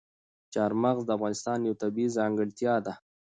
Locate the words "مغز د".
0.81-1.09